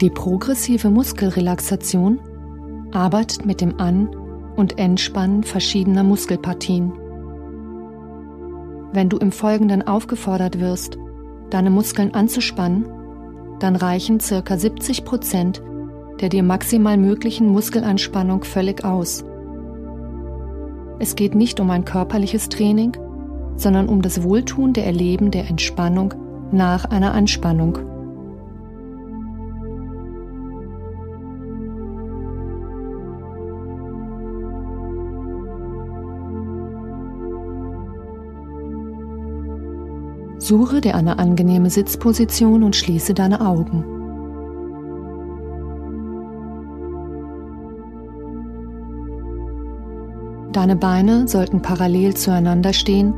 Die 0.00 0.10
progressive 0.10 0.90
Muskelrelaxation 0.90 2.20
arbeitet 2.92 3.44
mit 3.44 3.60
dem 3.60 3.78
An- 3.78 4.08
und 4.56 4.78
Entspannen 4.78 5.42
verschiedener 5.42 6.04
Muskelpartien. 6.04 6.92
Wenn 8.92 9.08
du 9.08 9.18
im 9.18 9.30
Folgenden 9.30 9.86
aufgefordert 9.86 10.58
wirst, 10.58 10.98
deine 11.50 11.70
Muskeln 11.70 12.14
anzuspannen, 12.14 12.86
dann 13.58 13.76
reichen 13.76 14.18
ca. 14.18 14.56
70 14.56 15.04
Prozent 15.04 15.62
der 16.20 16.28
dir 16.28 16.42
maximal 16.42 16.96
möglichen 16.96 17.48
Muskelanspannung 17.48 18.44
völlig 18.44 18.84
aus. 18.84 19.24
Es 20.98 21.16
geht 21.16 21.34
nicht 21.34 21.60
um 21.60 21.70
ein 21.70 21.84
körperliches 21.84 22.50
Training, 22.50 22.96
sondern 23.56 23.88
um 23.88 24.02
das 24.02 24.22
wohltuende 24.22 24.82
Erleben 24.82 25.30
der 25.30 25.48
Entspannung 25.48 26.14
nach 26.52 26.84
einer 26.84 27.14
Anspannung. 27.14 27.78
Suche 40.40 40.80
dir 40.80 40.94
eine 40.94 41.18
angenehme 41.18 41.68
Sitzposition 41.68 42.62
und 42.62 42.74
schließe 42.74 43.12
deine 43.12 43.42
Augen. 43.42 43.84
Deine 50.52 50.76
Beine 50.76 51.28
sollten 51.28 51.60
parallel 51.60 52.14
zueinander 52.14 52.72
stehen 52.72 53.12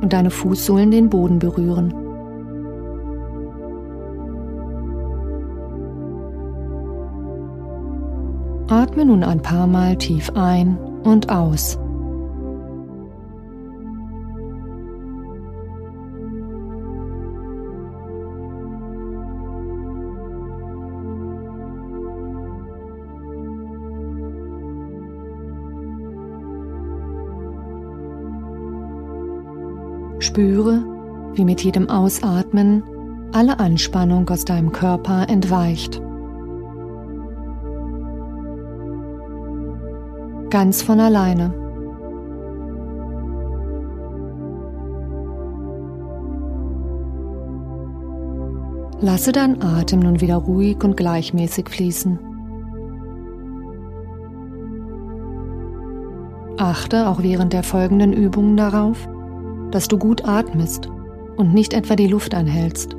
und 0.00 0.14
deine 0.14 0.30
Fußsohlen 0.30 0.90
den 0.90 1.10
Boden 1.10 1.38
berühren. 1.38 1.92
Atme 8.68 9.04
nun 9.04 9.22
ein 9.22 9.42
paar 9.42 9.66
Mal 9.66 9.96
tief 9.96 10.30
ein 10.34 10.78
und 11.04 11.28
aus. 11.30 11.78
Spüre, 30.32 30.82
wie 31.34 31.44
mit 31.44 31.62
jedem 31.62 31.90
Ausatmen 31.90 32.82
alle 33.32 33.58
Anspannung 33.58 34.26
aus 34.30 34.46
deinem 34.46 34.72
Körper 34.72 35.28
entweicht. 35.28 36.00
Ganz 40.48 40.80
von 40.80 41.00
alleine. 41.00 41.52
Lasse 49.02 49.32
deinen 49.32 49.60
Atem 49.60 50.00
nun 50.00 50.22
wieder 50.22 50.36
ruhig 50.36 50.82
und 50.82 50.96
gleichmäßig 50.96 51.68
fließen. 51.68 52.18
Achte 56.56 57.06
auch 57.06 57.22
während 57.22 57.52
der 57.52 57.62
folgenden 57.62 58.14
Übungen 58.14 58.56
darauf, 58.56 59.06
dass 59.72 59.88
du 59.88 59.98
gut 59.98 60.24
atmest 60.24 60.88
und 61.36 61.52
nicht 61.52 61.74
etwa 61.74 61.96
die 61.96 62.06
Luft 62.06 62.34
anhältst. 62.34 62.94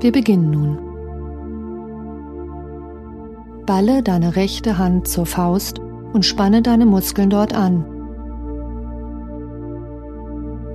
Wir 0.00 0.12
beginnen 0.12 0.50
nun. 0.50 0.78
Balle 3.66 4.02
deine 4.02 4.36
rechte 4.36 4.78
Hand 4.78 5.08
zur 5.08 5.26
Faust 5.26 5.80
und 6.12 6.24
spanne 6.24 6.62
deine 6.62 6.86
Muskeln 6.86 7.30
dort 7.30 7.54
an. 7.54 7.84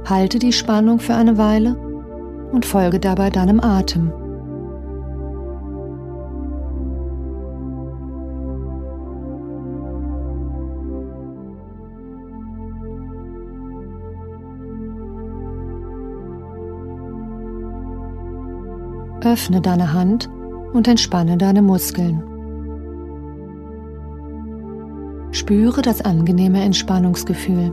Halte 0.06 0.40
die 0.40 0.52
Spannung 0.52 1.00
für 1.00 1.16
eine 1.16 1.38
Weile 1.38 1.76
und 2.52 2.66
folge 2.66 3.00
dabei 3.00 3.30
deinem 3.30 3.60
Atem. 3.62 4.12
Öffne 19.24 19.62
deine 19.62 19.94
Hand 19.94 20.30
und 20.74 20.88
entspanne 20.88 21.38
deine 21.38 21.62
Muskeln. 21.62 22.24
Spüre 25.32 25.82
das 25.82 26.02
angenehme 26.02 26.62
Entspannungsgefühl. 26.62 27.72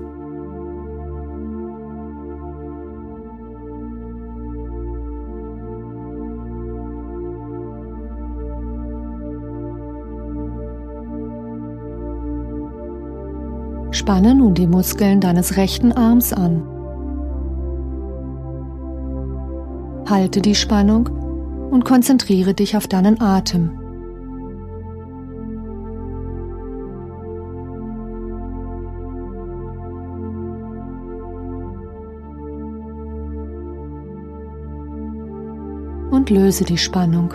Spanne 13.91 14.35
nun 14.35 14.55
die 14.55 14.67
Muskeln 14.67 15.21
deines 15.21 15.57
rechten 15.57 15.93
Arms 15.93 16.33
an. 16.33 16.63
Halte 20.09 20.41
die 20.41 20.55
Spannung 20.55 21.18
und 21.71 21.85
konzentriere 21.85 22.55
dich 22.55 22.77
auf 22.77 22.87
deinen 22.87 23.21
Atem. 23.21 23.71
Und 36.11 36.31
löse 36.31 36.65
die 36.65 36.79
Spannung. 36.79 37.35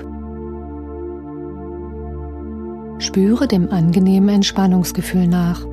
Spüre 2.99 3.47
dem 3.47 3.69
angenehmen 3.69 4.29
Entspannungsgefühl 4.29 5.27
nach. 5.27 5.72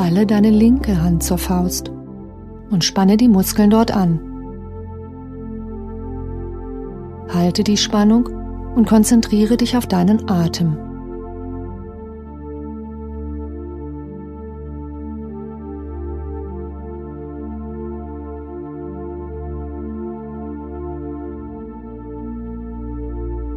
Balle 0.00 0.24
deine 0.24 0.48
linke 0.48 1.02
Hand 1.02 1.22
zur 1.22 1.36
Faust 1.36 1.90
und 2.70 2.84
spanne 2.84 3.18
die 3.18 3.28
Muskeln 3.28 3.68
dort 3.68 3.94
an. 3.94 4.18
Halte 7.28 7.62
die 7.64 7.76
Spannung 7.76 8.26
und 8.74 8.88
konzentriere 8.88 9.58
dich 9.58 9.76
auf 9.76 9.86
deinen 9.86 10.26
Atem. 10.30 10.78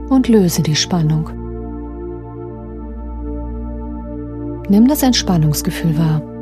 Und 0.09 0.27
löse 0.27 0.61
die 0.61 0.75
Spannung. 0.75 1.29
Nimm 4.67 4.89
das 4.89 5.03
Entspannungsgefühl 5.03 5.97
wahr. 5.97 6.32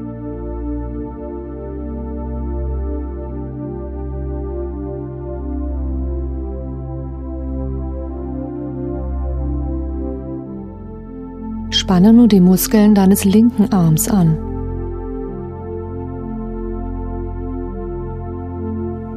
Spanne 11.91 12.13
nun 12.13 12.29
die 12.29 12.39
Muskeln 12.39 12.95
deines 12.95 13.25
linken 13.25 13.73
Arms 13.73 14.07
an. 14.07 14.37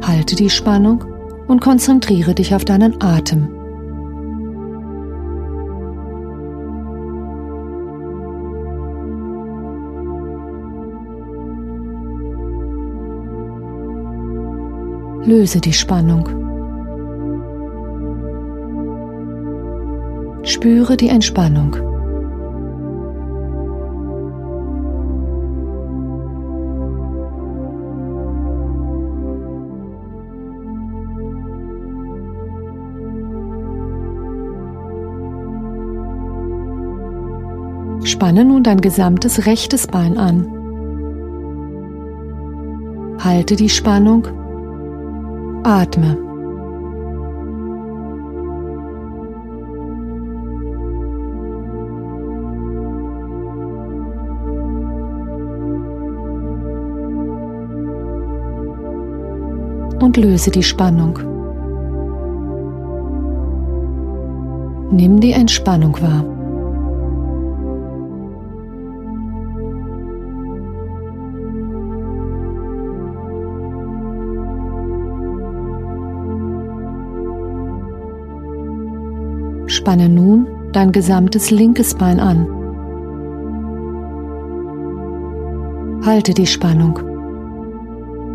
Halte 0.03 0.35
die 0.35 0.51
Spannung 0.51 1.05
und 1.47 1.61
konzentriere 1.61 2.35
dich 2.35 2.53
auf 2.53 2.65
deinen 2.65 3.01
Atem. 3.01 3.49
Löse 15.25 15.61
die 15.61 15.73
Spannung. 15.73 16.29
Spüre 20.43 20.97
die 20.97 21.09
Entspannung. 21.09 21.94
Spanne 38.15 38.45
nun 38.45 38.63
dein 38.63 38.81
gesamtes 38.81 39.45
rechtes 39.45 39.89
Bein 39.89 40.17
an. 40.17 40.47
Halte 43.19 43.57
die 43.57 43.69
Spannung. 43.69 44.29
Atme. 45.65 46.17
Und 60.01 60.17
löse 60.17 60.53
die 60.53 60.63
Spannung. 60.63 61.19
Nimm 64.93 65.19
die 65.19 65.33
Entspannung 65.33 66.01
wahr. 66.01 66.34
Spanne 79.67 80.09
nun 80.09 80.47
dein 80.73 80.93
gesamtes 80.93 81.51
linkes 81.51 81.95
Bein 81.95 82.21
an. 82.21 82.47
Halte 86.05 86.35
die 86.35 86.47
Spannung. 86.47 86.99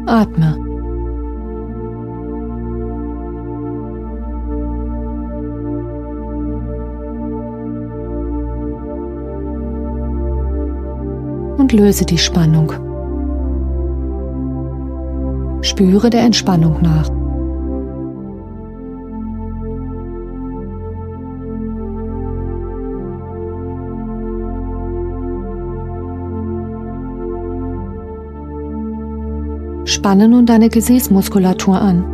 Atme. 0.08 0.58
Und 11.58 11.74
löse 11.74 12.06
die 12.06 12.18
Spannung. 12.18 12.72
Spüre 15.62 16.10
der 16.10 16.22
Entspannung 16.22 16.82
nach. 16.82 17.19
Spanne 30.00 30.30
nun 30.30 30.46
deine 30.46 30.70
Gesäßmuskulatur 30.70 31.82
an. 31.82 32.06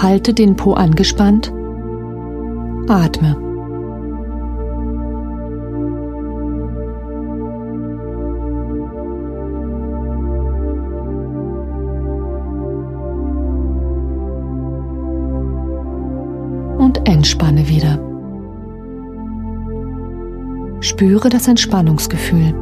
Halte 0.00 0.32
den 0.32 0.54
Po 0.54 0.74
angespannt. 0.74 1.52
Atme. 2.86 3.34
Und 16.78 17.08
entspanne 17.08 17.65
Spüre 20.96 21.28
das 21.28 21.46
Entspannungsgefühl. 21.46 22.54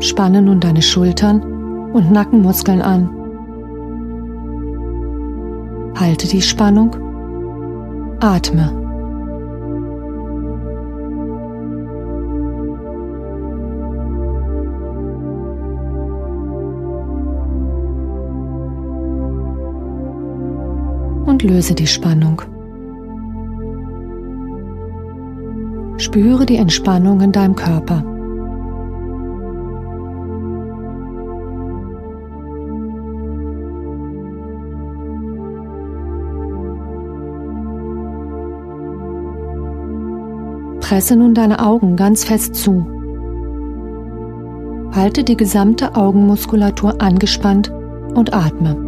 Spanne 0.00 0.40
nun 0.40 0.60
deine 0.60 0.82
Schultern 0.82 1.42
und 1.92 2.12
Nackenmuskeln 2.12 2.80
an. 2.80 3.10
Halte 5.98 6.28
die 6.28 6.42
Spannung. 6.42 6.94
Atme. 8.20 8.85
Und 21.36 21.42
löse 21.42 21.74
die 21.74 21.86
Spannung. 21.86 22.40
Spüre 25.98 26.46
die 26.46 26.56
Entspannung 26.56 27.20
in 27.20 27.30
deinem 27.30 27.54
Körper. 27.54 28.02
Presse 40.80 41.16
nun 41.16 41.34
deine 41.34 41.58
Augen 41.58 41.96
ganz 41.96 42.24
fest 42.24 42.54
zu. 42.54 42.86
Halte 44.94 45.22
die 45.22 45.36
gesamte 45.36 45.96
Augenmuskulatur 45.96 47.02
angespannt 47.02 47.70
und 48.14 48.32
atme. 48.32 48.85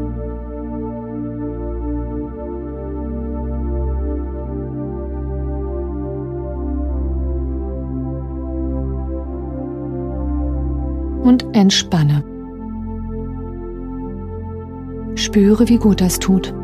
Und 11.28 11.44
entspanne. 11.54 12.25
Spüre, 15.14 15.69
wie 15.69 15.76
gut 15.76 16.00
das 16.00 16.19
tut. 16.19 16.54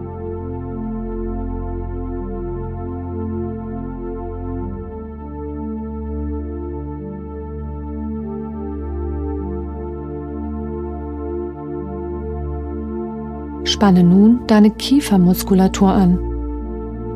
Spanne 13.64 14.02
nun 14.02 14.46
deine 14.46 14.70
Kiefermuskulatur 14.70 15.92
an. 15.92 16.18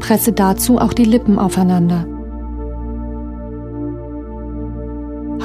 Presse 0.00 0.32
dazu 0.32 0.78
auch 0.78 0.92
die 0.92 1.04
Lippen 1.04 1.38
aufeinander. 1.38 2.04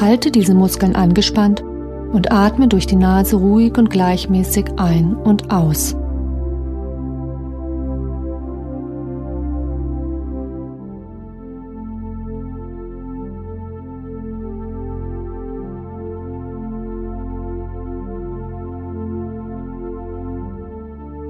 Halte 0.02 0.32
diese 0.32 0.54
Muskeln 0.54 0.98
angespannt 0.98 1.64
und 2.14 2.32
atme 2.32 2.68
durch 2.68 2.86
die 2.86 2.96
Nase 2.96 3.36
ruhig 3.36 3.78
und 3.78 3.90
gleichmäßig 3.90 4.66
ein 4.78 5.16
und 5.16 5.52
aus. 5.52 5.96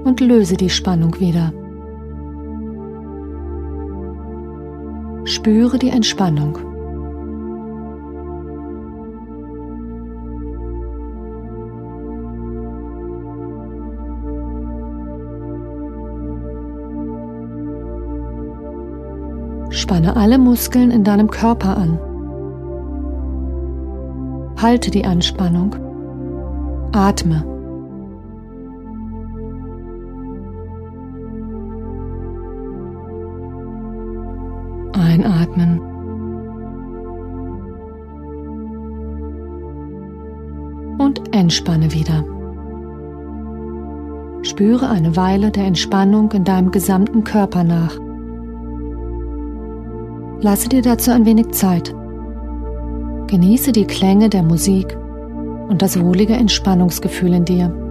Und 0.04 0.20
löse 0.20 0.56
die 0.56 0.68
Spannung 0.68 1.18
wieder. 1.18 1.52
Spüre 5.24 5.78
die 5.78 5.88
Entspannung. 5.88 6.73
Spanne 19.84 20.16
alle 20.16 20.38
Muskeln 20.38 20.90
in 20.90 21.04
deinem 21.04 21.28
Körper 21.28 21.76
an. 21.76 21.98
Halte 24.56 24.90
die 24.90 25.04
Anspannung. 25.04 25.76
Atme. 26.92 27.44
Einatmen. 34.94 35.80
Und 40.96 41.34
entspanne 41.34 41.92
wieder. 41.92 42.24
Spüre 44.44 44.88
eine 44.88 45.14
Weile 45.14 45.50
der 45.50 45.66
Entspannung 45.66 46.32
in 46.32 46.44
deinem 46.44 46.70
gesamten 46.70 47.22
Körper 47.22 47.64
nach. 47.64 48.03
Lasse 50.44 50.68
dir 50.68 50.82
dazu 50.82 51.10
ein 51.10 51.24
wenig 51.24 51.52
Zeit. 51.52 51.94
Genieße 53.28 53.72
die 53.72 53.86
Klänge 53.86 54.28
der 54.28 54.42
Musik 54.42 54.94
und 54.94 55.80
das 55.80 55.98
wohlige 55.98 56.34
Entspannungsgefühl 56.34 57.32
in 57.32 57.46
dir. 57.46 57.83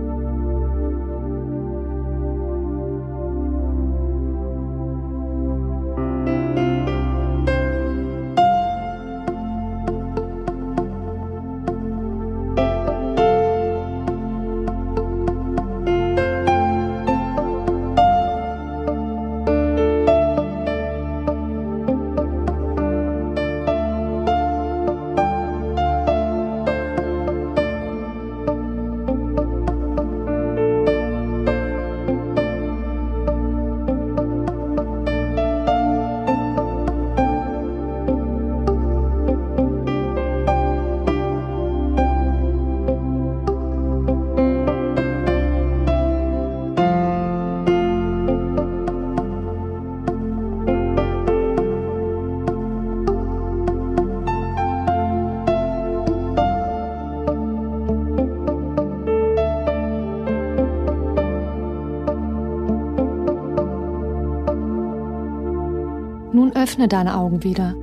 Öffne 66.83 66.87
deine 66.89 67.15
Augen 67.17 67.43
wieder 67.43 67.75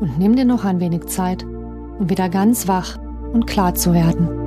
und 0.00 0.18
nimm 0.18 0.36
dir 0.36 0.44
noch 0.44 0.66
ein 0.66 0.78
wenig 0.78 1.06
Zeit, 1.06 1.42
um 1.42 2.10
wieder 2.10 2.28
ganz 2.28 2.68
wach 2.68 2.98
und 3.32 3.46
klar 3.46 3.74
zu 3.74 3.94
werden. 3.94 4.41